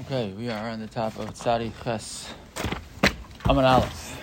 [0.00, 2.28] Okay, we are on the top of Tzadi Ches
[3.46, 4.20] Amar Aleph.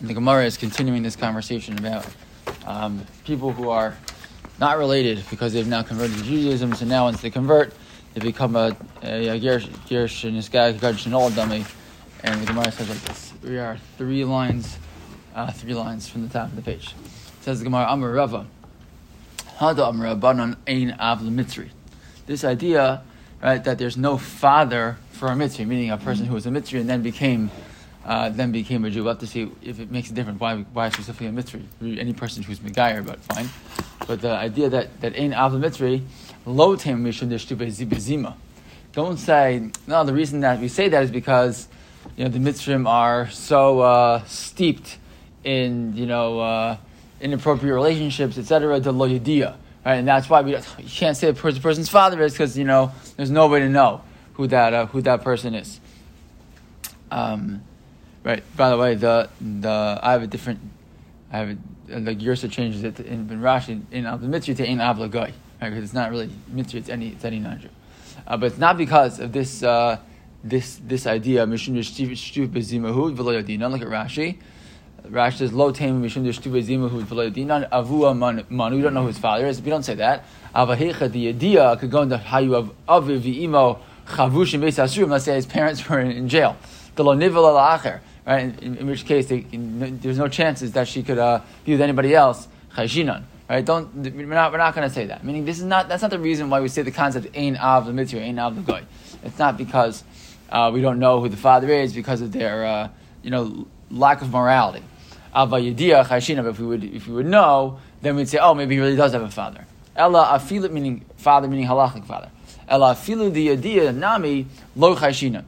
[0.00, 2.06] And the Gemara is continuing this conversation about
[2.64, 3.94] um, people who are
[4.58, 6.74] not related because they've now converted to Judaism.
[6.74, 7.74] So now, once they convert,
[8.14, 11.04] they become a, a, a Gersh and Iskag Gadsh
[11.34, 11.66] dummy.
[12.24, 14.78] And the Gemara says like this: We are three lines,
[15.34, 16.94] uh, three lines from the top of the page.
[17.38, 18.46] It says the Gemara Amar Rava.
[19.58, 21.20] Hada Amar Rabbanon Ein Av.
[22.24, 23.02] This idea
[23.42, 23.62] right?
[23.62, 26.88] That there's no father for a Mitzri, meaning a person who was a Mitzri and
[26.88, 27.50] then became
[28.04, 29.04] uh, then became a Jew.
[29.04, 30.40] We'll have to see if it makes a difference.
[30.40, 31.62] Why, why specifically a Mitzri?
[31.98, 33.48] Any person who's megayer, but fine.
[34.06, 36.02] But the idea that that ain't avla Mitzri,
[36.46, 38.36] lo tem zima.
[38.92, 40.04] Don't say no.
[40.04, 41.68] The reason that we say that is because
[42.16, 44.98] you know the mitzvahs are so uh, steeped
[45.44, 46.76] in you know uh,
[47.20, 48.80] inappropriate relationships, etc.
[48.80, 49.96] To lo yediyah right?
[49.96, 53.30] And that's why we you can't say the person's father is because you know there's
[53.30, 54.02] nobody to know
[54.34, 55.80] who that uh, who that person is.
[57.10, 57.62] Um,
[58.22, 58.42] right.
[58.56, 60.60] By the way, the the I have a different.
[61.32, 64.78] I have a, the Yersa changes it in, in Rashi in Al Mitzri to Ein
[64.78, 65.70] Avla Goy, right?
[65.70, 67.68] Because it's not really Mitzri, it's any it's any non-Jew.
[68.26, 69.98] Uh, but it's not because of this uh,
[70.44, 71.46] this this idea.
[71.46, 71.74] Mishum.
[71.74, 71.86] Look
[73.82, 74.38] at Rashi.
[75.08, 77.68] Rashi says, Lo Taim Mishum Yishtiv Bezimahu V'Lo Yadina.
[77.70, 78.16] Avua
[78.48, 78.76] Manu.
[78.76, 79.60] We don't know who his father is.
[79.60, 80.24] We don't say that.
[80.54, 85.34] Avahecha the idea could go into you have Aviv V'Imo Chavush and Beis Let's say
[85.34, 86.56] his parents were in, jail.
[86.96, 88.62] The Lo Nivel Alacher right?
[88.62, 91.80] In, in, which case, they, in, there's no chances that she could uh, be with
[91.80, 92.48] anybody else.
[92.74, 93.64] Chayishinan, right?
[93.64, 95.24] Don't we're not we're not going to say that.
[95.24, 97.86] Meaning, this is not that's not the reason why we say the concept ain av
[97.86, 98.82] the Mitzri, ain av the goy.
[99.24, 100.04] It's not because
[100.50, 102.88] uh, we don't know who the father is because of their uh,
[103.22, 104.84] you know lack of morality.
[105.34, 109.12] If we would if we would know, then we'd say, oh, maybe he really does
[109.12, 109.66] have a father.
[109.94, 112.30] Ella afilut meaning father meaning halachic father.
[112.68, 115.44] Ella afilu the yadiyah nami lo chayishina.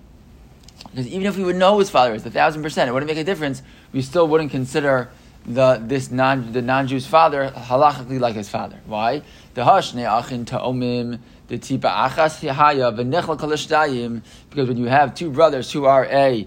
[0.90, 3.18] Because even if we would know his father is, a thousand percent, it wouldn't make
[3.18, 3.62] a difference.
[3.92, 5.10] We still wouldn't consider
[5.46, 8.78] the this non the non Jew's father halachically like his father.
[8.86, 9.22] Why?
[9.54, 11.18] The hashne achin ta'omim
[11.48, 14.22] the tipa achas haya v'nechla kalashdayim.
[14.50, 16.46] Because when you have two brothers who are a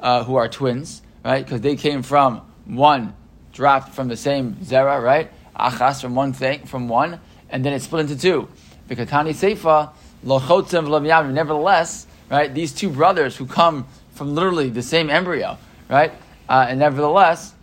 [0.00, 1.44] uh, who are twins, right?
[1.44, 3.14] Because they came from one
[3.52, 5.30] dropped from the same zera, right?
[5.58, 8.48] Achas from one thing from one, and then it split into two.
[8.88, 9.90] Because Tani Seifa
[10.24, 12.52] lochotzim Nevertheless right?
[12.52, 15.58] These two brothers who come from literally the same embryo,
[15.88, 16.12] right?
[16.48, 17.54] Uh, and nevertheless,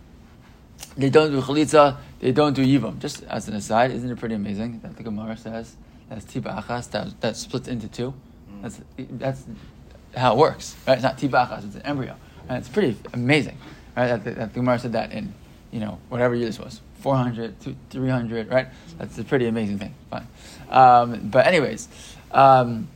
[0.96, 2.98] they don't do chalitza, they don't do yivam.
[3.00, 5.76] Just as an aside, isn't it pretty amazing that the Gemara says
[6.08, 8.14] that's tiba achas that, that splits into two?
[8.62, 9.44] That's that's
[10.16, 10.94] how it works, right?
[10.94, 12.16] It's not tiba achas, it's an embryo,
[12.48, 13.58] and it's pretty amazing,
[14.00, 14.24] right?
[14.24, 15.34] That, that, the Gemara said that in
[15.70, 17.54] you know whatever year this was, 400,
[17.90, 18.68] 300, right?
[18.98, 19.94] That's a pretty amazing thing.
[20.10, 20.26] Fine,
[20.70, 21.88] um, but anyways.
[22.32, 22.88] Um,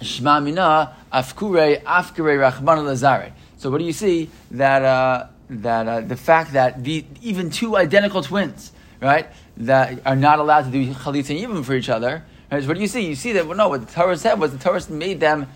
[0.00, 3.32] Shma mina afkure afkure rachman lazare.
[3.58, 7.76] So what do you see that uh, that uh, the fact that the even two
[7.76, 9.26] identical twins, right,
[9.58, 12.24] that are not allowed to do chalitza even for each other.
[12.50, 12.62] Right?
[12.62, 13.06] So what do you see?
[13.06, 15.46] You see that well, no, what the Torah said was the Torah made them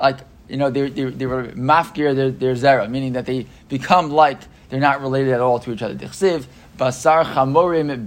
[0.00, 4.80] like you know they, they, they were their zera, meaning that they become like they're
[4.80, 5.94] not related at all to each other.
[5.94, 8.06] Dichsiv basar chamorim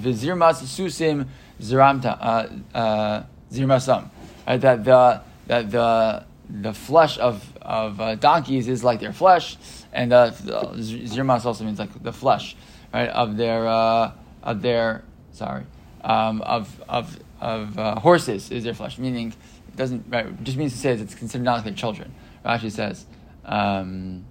[0.00, 1.26] vizirmas susim
[1.60, 4.10] ziramta uh, uh, zirmasam
[4.46, 9.56] that the that the the flesh of of uh, donkeys is like their flesh,
[9.92, 12.56] and uh, zirmas also means like the flesh,
[12.92, 14.12] right, of their uh,
[14.42, 15.64] of their sorry,
[16.02, 18.98] um, of of of uh, horses is their flesh.
[18.98, 19.34] Meaning,
[19.76, 22.14] doesn't right, just means to say it's considered not like children.
[22.44, 23.06] Rashi says,
[23.44, 24.24] um,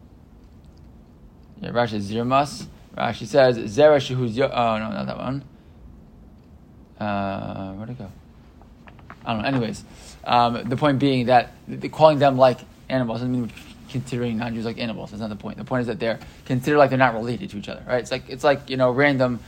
[1.62, 2.68] yeah, Rashi zirmas.
[2.96, 4.40] Rashi says zera shehu's.
[4.40, 5.44] Oh no, not that one.
[7.00, 8.12] Uh, where'd it go?
[9.26, 9.48] I don't know.
[9.48, 9.84] Anyways,
[10.24, 11.52] um, the point being that
[11.92, 12.60] calling them like
[12.90, 13.52] animals doesn't mean
[13.90, 15.12] considering non-Jews like animals.
[15.12, 15.58] That's not the point.
[15.58, 18.00] The point is that they're considered like they're not related to each other, right?
[18.00, 19.40] It's like it's like you know random,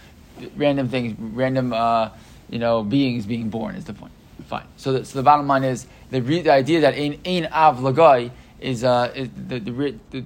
[0.55, 2.09] random things, random uh,
[2.49, 4.13] you know beings being born is the point.
[4.47, 4.65] Fine.
[4.77, 8.31] So the, so the bottom line is the, the idea that in in av lagai
[8.59, 10.21] is, uh, is the, the, the,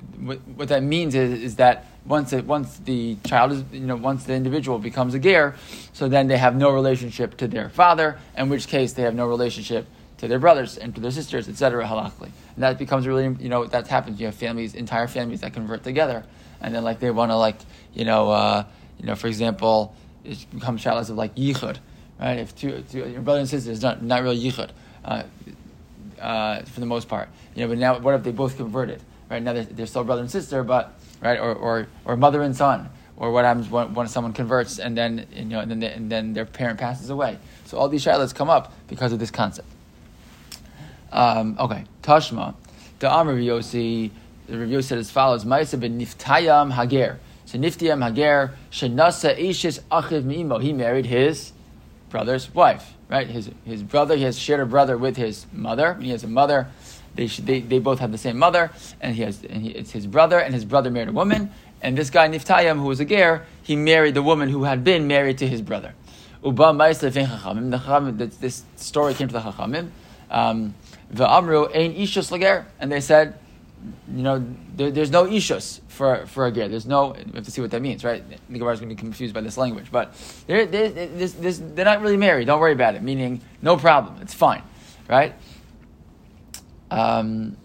[0.56, 4.24] what that means is, is that once it, once the child is you know once
[4.26, 5.56] the individual becomes a ger,
[5.92, 9.28] so then they have no relationship to their father, in which case they have no
[9.28, 9.88] relationship
[10.18, 11.86] to their brothers and to their sisters, etc.
[11.86, 14.20] Halachically, and that becomes really you know that happens.
[14.20, 16.24] You have families, entire families that convert together,
[16.62, 17.58] and then like they want to like
[17.94, 18.64] you know uh,
[19.00, 19.94] you know for example,
[20.24, 21.78] it becomes childless of like yichud,
[22.20, 22.40] right?
[22.40, 24.70] If two, two your brother and sister is not not really yichud.
[25.04, 25.24] Uh,
[26.20, 27.68] uh, for the most part, you know.
[27.68, 29.02] But now, what if they both converted?
[29.30, 32.56] Right now, they're, they're still brother and sister, but right, or, or, or mother and
[32.56, 35.92] son, or what happens when, when someone converts and then you know and then, they,
[35.92, 37.38] and then their parent passes away.
[37.66, 39.68] So all these shilas come up because of this concept.
[41.12, 42.56] Um, okay, Tashma.
[43.00, 44.12] The Amr Yosi,
[44.48, 47.20] the review said as follows: Ma'isa ben Niftayam Hager.
[47.46, 50.62] So Niftayam Hager Shenasa Ishis Achiv Mimo.
[50.62, 51.52] He married his
[52.10, 53.28] brother's wife, right?
[53.28, 54.16] His his brother.
[54.16, 55.96] He has shared a brother with his mother.
[55.96, 56.68] He has a mother.
[57.16, 58.70] They, they, they both have the same mother,
[59.02, 61.52] and he has and he, it's his brother, and his brother married a woman,
[61.82, 65.08] and this guy Niftayam, who was a ger, he married the woman who had been
[65.08, 65.94] married to his brother.
[66.44, 69.90] This story came to the Chachamim.
[70.30, 70.76] Um,
[72.80, 73.40] and they said,
[74.14, 74.46] you know,
[74.76, 76.68] there, there's no ishus for for a ger.
[76.68, 77.10] There's no.
[77.10, 78.24] We have to see what that means, right?
[78.30, 80.14] The Gemara is going to be confused by this language, but
[80.48, 82.46] they're they're, they're, not really married.
[82.46, 83.04] Don't worry about it.
[83.04, 84.20] Meaning, no problem.
[84.22, 84.64] It's fine,
[85.08, 85.36] right?
[86.90, 87.58] Um,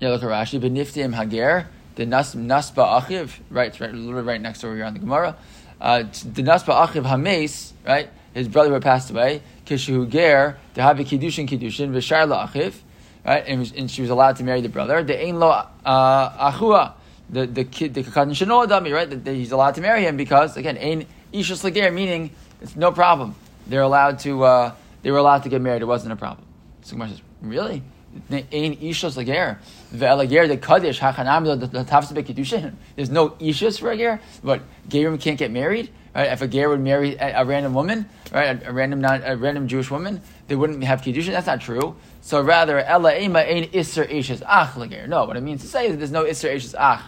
[0.00, 0.60] yeah, look at Rashi.
[0.60, 3.78] Beniftim hager the nas, nasba achiv, right?
[3.78, 5.36] right, literally right next over here on the Gemara.
[5.80, 8.08] Uh, the nasba achiv hames, right?
[8.34, 9.42] His brother passed away.
[9.66, 12.74] Kishu ger the habi kiddushin kiddushin v'shar achiv,
[13.24, 13.44] right?
[13.46, 15.02] And, and, she was allowed to marry the brother.
[15.02, 16.94] The ein lo uh, achua,
[17.30, 19.08] the the kid the kakadin adami, right?
[19.24, 22.30] That he's allowed to marry him because again ishus lager, meaning
[22.60, 23.34] it's no problem.
[23.66, 24.44] They're allowed to.
[24.44, 25.82] Uh, they were allowed to get married.
[25.82, 26.46] It wasn't a problem.
[26.82, 27.82] So Gemara says, really?
[28.30, 29.58] Ein ishos lager.
[29.94, 32.74] Ve'elager the kaddish hachanam the tafs kiddushin.
[32.96, 35.90] There's no ishos for a but gerim can't get married.
[36.14, 36.30] Right?
[36.30, 39.36] If a ger would marry a, a random woman, right, a, a, random not a
[39.36, 41.28] random Jewish woman, they wouldn't have kiddushin.
[41.28, 41.96] That's not true.
[42.20, 45.06] So rather, ella ema ein iser ishos ach lager.
[45.06, 47.02] No, what it means to say is there's no iser ishos ach.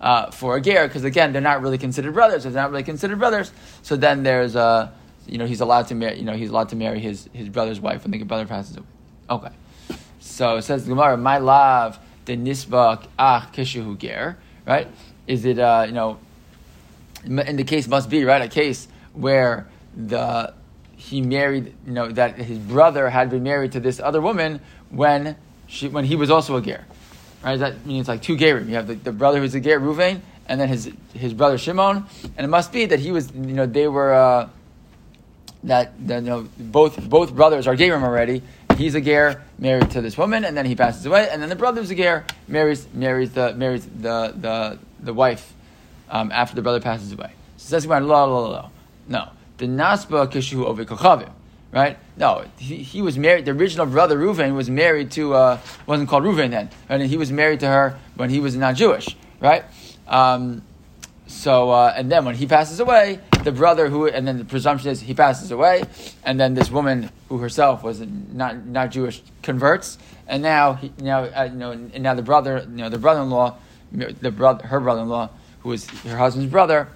[0.00, 2.44] Uh, for a ger, because again, they're not really considered brothers.
[2.44, 3.50] They're not really considered brothers.
[3.82, 4.90] So then there's a, uh,
[5.26, 6.18] you know, he's allowed to marry.
[6.18, 8.86] You know, he's allowed to marry his, his brother's wife when the brother passes away.
[9.28, 9.48] Okay.
[10.20, 14.36] So it says Gemara, my love, the nisbak ach kishu ger,
[14.66, 14.88] right?
[15.26, 16.18] Is it, uh, you know,
[17.26, 20.54] in the case must be, right, a case where the
[20.96, 25.36] he married, you know, that his brother had been married to this other woman when
[25.66, 26.84] she when he was also a ger.
[27.44, 27.58] Right?
[27.58, 28.68] That means like two gerim.
[28.68, 32.04] You have the, the brother who's a ger, Ruvain, and then his his brother Shimon,
[32.36, 34.48] and it must be that he was, you know, they were uh,
[35.64, 38.42] that, that you know both both brothers are gerim already,
[38.76, 41.56] he's a ger married to this woman, and then he passes away, and then the
[41.56, 45.52] brother's a ger marries marries the marries the the, the wife
[46.10, 47.32] um, after the brother passes away.
[47.56, 48.70] So says la la la la.
[49.08, 51.30] No, the nasba kishu over kochavim.
[51.72, 51.98] Right?
[52.16, 53.44] No, he, he was married.
[53.44, 56.70] The original brother Reuven was married to uh, wasn't called Reuven then?
[56.88, 59.64] And he was married to her when he was not Jewish, right?
[60.06, 60.62] Um,
[61.26, 64.90] so uh, and then when he passes away, the brother who and then the presumption
[64.90, 65.82] is he passes away,
[66.24, 69.98] and then this woman who herself was not not Jewish converts,
[70.28, 73.56] and now he, now uh, you know and now the brother you know the brother-in-law,
[73.92, 75.28] the brother her brother-in-law
[75.66, 76.86] who is her husband's brother,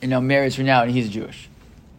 [0.00, 1.48] you know marries her now and he's Jewish.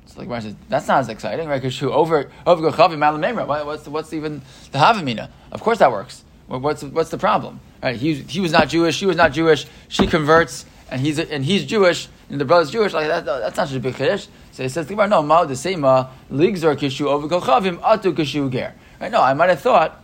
[0.08, 1.62] So like says, that's not as exciting, right?
[1.62, 4.42] Because over over what's the, what's even
[4.74, 5.30] the havamina?
[5.54, 6.26] Of course that works.
[6.48, 7.62] What's what's the problem?
[7.82, 7.96] Right?
[7.96, 8.98] He he was not Jewish.
[8.98, 9.66] She was not Jewish.
[9.88, 13.70] She converts and he's and he's Jewish, and the brother's Jewish, like that, that's not
[13.70, 14.28] such a big chiddush.
[14.52, 18.76] So he says, no, ma the same ligzor kishu over kochavim atu kishu ger.
[19.00, 19.12] Right?
[19.12, 20.04] No, I might have thought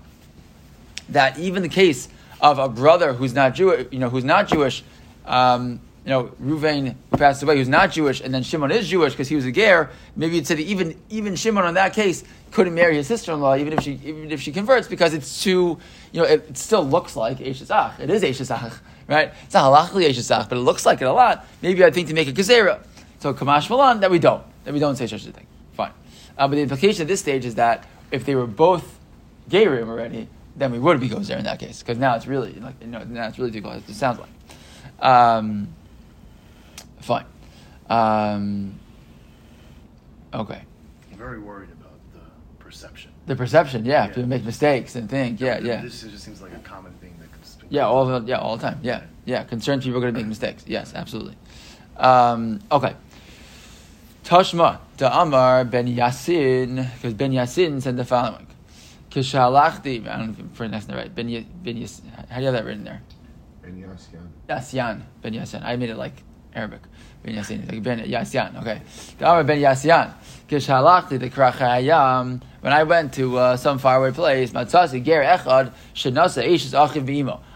[1.09, 2.07] that even the case
[2.41, 4.83] of a brother who's not Jewish, you know, who's not Jewish,
[5.29, 9.27] um, you know, Ruvain passed away, who's not Jewish, and then Shimon is Jewish because
[9.27, 9.89] he was a ger.
[10.15, 13.73] Maybe you'd say that even even Shimon in that case couldn't marry his sister-in-law, even
[13.73, 15.77] if she even if she converts, because it's too,
[16.11, 17.99] you know, it, it still looks like Eshesach.
[17.99, 19.33] It is Eshesach right?
[19.43, 21.45] It's not halachically yeshasach, but it looks like it a lot.
[21.61, 22.81] Maybe I think to make a gezerah.
[23.19, 25.47] So kamash malan that we don't, that we don't say such a thing.
[25.73, 25.91] Fine.
[26.37, 28.97] Uh, but the implication at this stage is that if they were both
[29.49, 32.75] gerim already, then we would be gozer in that case because now it's really like
[32.81, 33.81] you know now it's really close.
[33.87, 34.29] It sounds like.
[35.01, 35.69] Um,
[36.99, 37.25] fine.
[37.89, 38.79] Um,
[40.33, 40.61] okay.
[41.11, 42.19] I'm very worried about the
[42.63, 43.11] perception.
[43.25, 44.13] The perception, yeah, yeah.
[44.13, 45.81] to make mistakes and think, yeah, yeah.
[45.81, 47.29] This just seems like a common thing that
[47.69, 48.79] yeah, all the yeah, all the time.
[48.81, 49.43] Yeah, yeah.
[49.43, 50.63] Concerned people are going to make mistakes.
[50.67, 51.37] Yes, absolutely.
[51.97, 52.95] Um, okay.
[54.23, 58.47] Tashma to Amar ben Yasin, because ben Yasin said the following:
[59.11, 60.07] Kishalachti.
[60.07, 61.13] I don't know if I'm pronouncing it right.
[61.13, 63.01] Ben, ben Yas, How do you have that written there?
[63.69, 65.05] Ben.
[65.21, 65.63] Ben Yasyan.
[65.63, 66.23] I made it like
[66.53, 66.81] Arabic.
[67.23, 67.71] Ben Yasin.
[67.71, 67.99] Like Ben.
[68.01, 68.81] Okay.
[69.17, 69.59] The ben.
[70.47, 72.41] Kishalachti the Krachayam.
[72.61, 74.53] When I went to uh, some faraway place.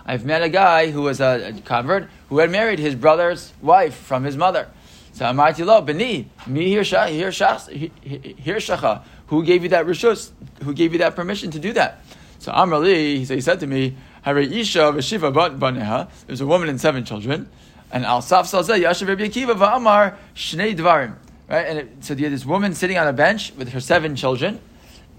[0.05, 4.24] I've met a guy who was a, convert who had married his brother's wife from
[4.24, 4.70] his mother.
[5.13, 10.32] So Amarti Lo, Beni, mi Hirshacha, who gave you that rishus?
[10.63, 12.01] Who gave you that permission to do that?
[12.39, 17.50] So Amrali, so he said to me, There's a woman and seven children,
[17.92, 21.15] and Al Saf Salzeh Yashav Rabbi Akiva v'amar shnei dvarim.
[21.50, 24.15] Right, and it, so you had this woman sitting on a bench with her seven
[24.15, 24.62] children,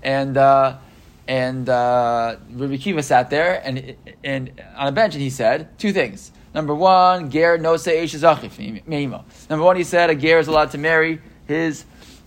[0.02, 0.78] and uh,
[1.28, 3.94] and uh, Rabbi sat there and
[4.25, 6.32] and on a bench, and he said two things.
[6.54, 9.25] Number one, ger no se meimo.
[9.50, 11.84] Number one, he said a ger is allowed to marry his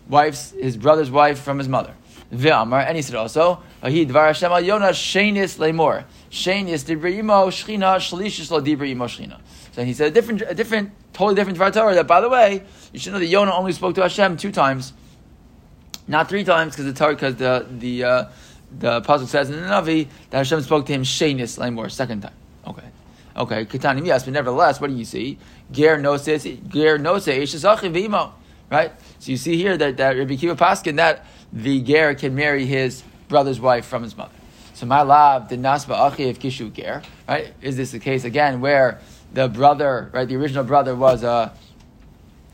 [0.07, 1.95] wife's his brother's wife from his mother.
[2.31, 6.03] Ve'amar, and he said also, ahi dvar Hashem al yona shenis lemor.
[6.29, 9.37] Shenis dibri imo shchina shlishis lo.
[9.71, 11.95] So he said a different, a different, totally different Torah.
[11.95, 14.93] That by the way, you should know that Yonah only spoke to Hashem two times,
[16.07, 18.25] not three times, because the Torah, because the the uh,
[18.79, 22.33] the pasuk says in the Navi that Hashem spoke to him shenis lemor second time.
[22.65, 22.83] Okay.
[23.37, 25.37] Okay, Ketanim, yes, but nevertheless, what do you see?
[25.71, 28.31] Ger no says ger no says v'imo.
[28.69, 28.91] Right?
[29.19, 33.03] So you see here that, that Rabbi Kiva Paskin that the ger can marry his
[33.29, 34.33] brother's wife from his mother.
[34.77, 37.51] So my love, the nasba achi of kishu ger, right?
[37.63, 38.99] Is this the case again where
[39.33, 41.51] the brother, right, the original brother was a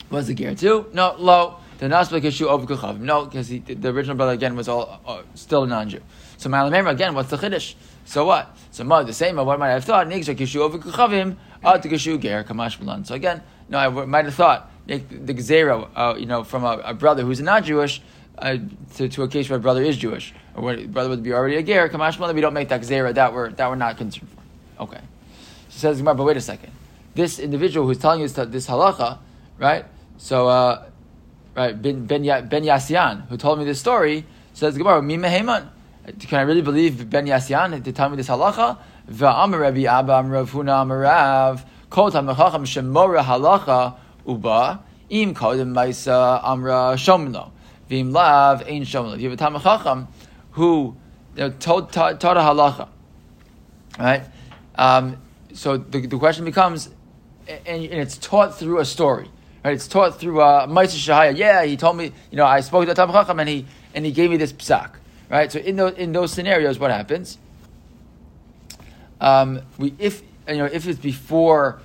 [0.09, 0.85] was a ger too?
[0.93, 1.57] No, lo.
[1.79, 2.97] The nasba kishu over.
[2.97, 5.99] No, because the original brother again was all uh, still a non-Jew.
[6.37, 7.75] So my again, what's the chiddush?
[8.05, 8.55] So what?
[8.71, 9.35] So the same.
[9.35, 10.07] What might I have thought?
[10.07, 13.03] Nigsha kishu over kuchavim, to kishu ger kamash malan.
[13.03, 16.93] So again, no, I might have thought the gzera, uh, you know, from a, a,
[16.93, 18.01] brother who's not Jewish.
[18.37, 18.57] Uh,
[18.95, 21.63] to, to a case where brother is Jewish, or where brother would be already a
[21.63, 24.83] ger, kamash malan, we don't make that gzera that we're that we're not concerned for.
[24.83, 24.99] Okay,
[25.69, 26.71] so says but wait a second.
[27.13, 29.19] This individual who's telling us this halacha,
[29.59, 29.85] right?
[30.17, 30.89] So, uh,
[31.55, 36.61] right, Ben Ben, ben Yasian, who told me this story, says Gemara, can I really
[36.63, 38.79] believe Ben Yasyan to tell me this halacha?
[39.09, 43.95] Va'amar Rabbi Abba Rav Huna Amarav Kol Tamachacham Shemora Halacha
[44.27, 47.51] Uba Im Kodim Maisa Amra Shomlo
[47.89, 49.19] Vim Lav Ein Shomlo.
[49.19, 50.07] You have a Tamachacham
[50.51, 50.95] who
[51.35, 52.87] you know, taught, taught, a halacha,
[53.97, 54.23] right?
[54.75, 55.17] Um,
[55.53, 56.89] so the, the question becomes,
[57.47, 59.29] and, and, it's taught through a story,
[59.63, 59.73] right?
[59.73, 61.35] It's taught through a uh, Shahaya.
[61.35, 64.11] Yeah, he told me, you know, I spoke to the Tamachacham and he and he
[64.11, 64.95] gave me this psak.
[65.29, 65.51] Right?
[65.51, 67.37] So in those, in those scenarios, what happens?
[69.19, 71.81] Um, we, if, you know, if it's before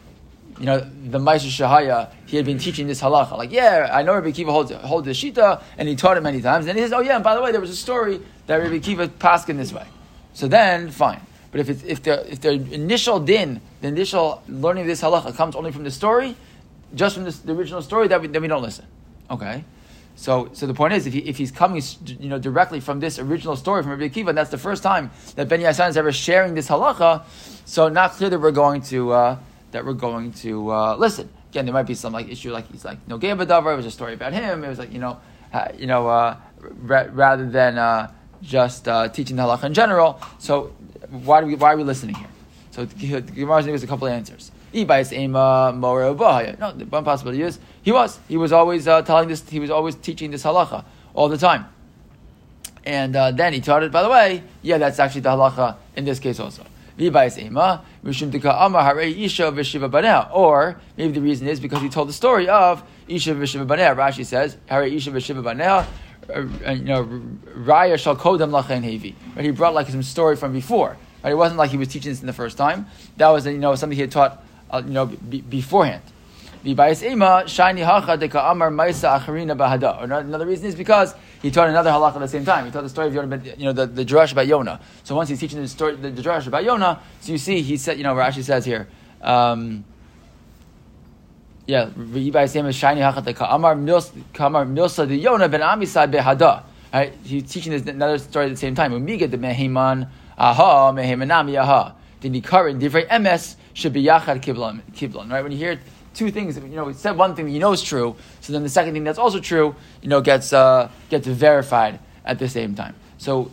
[0.59, 3.37] you know, the Maisha Shahaya, he had been teaching this halacha.
[3.37, 6.41] Like, yeah, I know Rabbi Kiva holds, holds the Shita, and he taught it many
[6.41, 6.67] times.
[6.67, 8.79] And he says, oh yeah, and by the way, there was a story that Rabbi
[8.79, 9.87] Kiva passed in this way.
[10.35, 11.21] So then, fine.
[11.51, 15.35] But if, it's, if, the, if the initial din, the initial learning of this halacha
[15.35, 16.37] comes only from the story,
[16.95, 18.85] just from the original story, that we, then we don't listen.
[19.31, 19.65] Okay?
[20.17, 23.21] So, so the point is, if, he, if he's coming, you know, directly from this
[23.21, 26.11] original story from Rabbi Akiva, and that's the first time that Ben Yasan is ever
[26.11, 27.23] sharing this halacha,
[27.65, 29.39] so not clear that we're going to uh,
[29.71, 31.29] that we're going to uh, listen.
[31.51, 33.73] Again, there might be some like issue, like he's like no Gabadavar.
[33.73, 34.65] It was a story about him.
[34.65, 35.19] It was like you know,
[35.53, 40.21] uh, you know, uh, ra- rather than uh, just uh, teaching the halacha in general.
[40.39, 40.75] So
[41.11, 42.29] why do we why are we listening here?
[42.71, 44.53] So the Gemara gives a couple of answers.
[46.61, 48.19] No, one possibility is he was.
[48.29, 49.49] He was always uh, telling this.
[49.49, 50.85] He was always teaching this halacha
[51.15, 51.67] all the time.
[52.85, 53.93] And then he taught it.
[53.93, 56.65] By the way, yeah, that's actually the halacha in this case also.
[60.33, 63.97] Or maybe the reason is because he told the story of Isha baneh.
[63.97, 65.87] Rashi says, Hare Isha v'shiva baneh.
[66.29, 67.05] Uh, you know,
[67.57, 69.15] Raya shall kodem lachen hevi.
[69.35, 69.45] Right?
[69.45, 70.97] He brought like some story from before.
[71.25, 71.31] Right?
[71.31, 72.87] It wasn't like he was teaching this in the first time.
[73.17, 76.03] That was you know something he had taught uh, you know b- beforehand.
[80.03, 82.67] Another reason is because he taught another halacha at the same time.
[82.67, 84.81] He taught the story of Yonah, you know, the, the about Yonah.
[85.05, 87.97] So once he's teaching the story, the, the about Yonah, so you see, he said,
[87.97, 88.89] you know, Rashi says here,
[89.23, 89.85] um,
[91.67, 96.65] yeah, shiny Amar Milsa the Yonah ben Amisai behada.
[96.93, 98.93] Right, he's teaching another story at the same time.
[98.93, 100.09] Umiga the mehiman
[100.39, 101.95] aha mehimanami aha.
[102.21, 105.31] The nikar divrei emes should be yachad kiblon.
[105.31, 105.79] Right, when you hear
[106.19, 106.57] two things.
[106.59, 108.93] You know, we said one thing that you know is true, so then the second
[108.93, 112.95] thing that's also true, you know, gets uh, gets verified at the same time.
[113.19, 113.45] So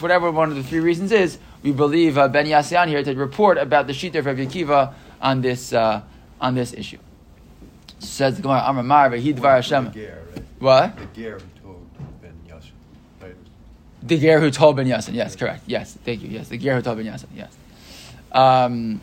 [0.00, 3.58] whatever one of the three reasons is, we believe uh, Ben Yasian here to report
[3.58, 6.02] about the shita of Rabbi Akiva on this uh,
[6.40, 6.98] on this issue.
[7.98, 9.92] Says the Gemara, Amar Mar Dvar Hashem.
[10.58, 10.96] What?
[10.96, 11.86] The ger who told
[12.22, 13.34] Ben Yasin.
[14.02, 15.14] The ger who told Ben Yasin.
[15.14, 15.64] Yes, correct.
[15.66, 16.28] Yes, thank you.
[16.28, 17.28] Yes, the ger who told Ben Yasin.
[17.34, 17.56] Yes.
[18.32, 19.00] Um,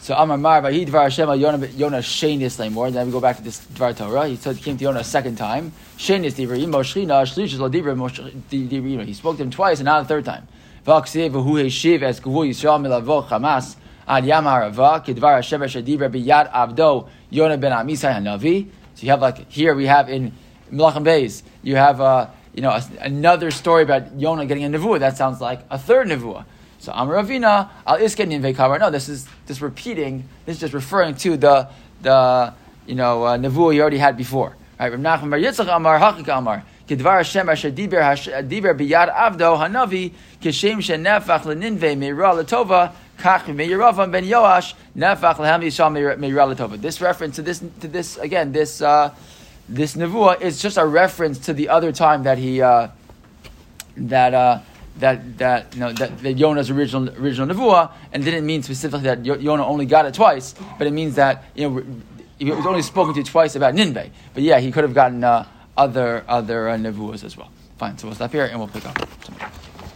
[0.00, 2.92] so Amar Mar Vahi Dvar Hashem Yonah Yonah Shenis Lemor.
[2.92, 4.28] Then we go back to this Dvar Torah.
[4.28, 5.72] He said he came to Yonah a second time.
[5.96, 10.24] Shenis Divrim Moshchina Shlish Lo Divrim He spoke to him twice and not a third
[10.24, 10.46] time.
[10.86, 13.76] V'aksiv V'hu Heshiv Es Gvu Yisrael Milavo Chamas
[14.06, 18.68] Ad Yam Harava Kedvar Hashem Shadibra Biyad Avdo Yonah Ben Amisai Hanavi.
[18.94, 20.32] So you have like here we have in
[20.72, 25.00] Melachim Beis you have uh, you know another story about Yonah getting a nevuah.
[25.00, 26.44] That sounds like a third nevuah.
[26.78, 28.78] So Amravina al isken yin vekavar.
[28.78, 30.28] No, this is just repeating.
[30.46, 31.68] This is just referring to the
[32.02, 32.54] the
[32.86, 34.56] you know uh, nevuah he already had before.
[34.78, 34.92] Right?
[34.92, 39.58] Reb Nachman bar Yitzchak Amar Hakik Amar Kedvar Hashem Asher Diber uh, Diber Biyad Avdo
[39.58, 46.80] Hanavi Kishem Shenefach LeNinve Meira LeTova Kach Meiravam Ben Yoash Nefach lehem Yishal Meira LeTova.
[46.80, 49.12] This reference to this to this again this uh,
[49.68, 52.86] this nevuah is just a reference to the other time that he uh,
[53.96, 54.32] that.
[54.32, 54.60] Uh,
[55.00, 59.24] that that you know that, that Yonah's original original nevuah, and didn't mean specifically that
[59.24, 61.84] Yo- Yonah only got it twice, but it means that you know
[62.38, 64.10] he was only spoken to twice about Ninveh.
[64.34, 67.50] But yeah, he could have gotten uh, other other uh, nevuahs as well.
[67.78, 69.57] Fine, so we'll stop here and we'll pick up.